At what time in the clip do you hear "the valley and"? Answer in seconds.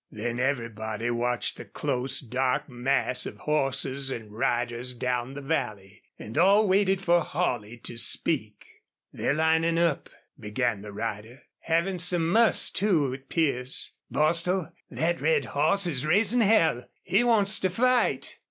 5.35-6.39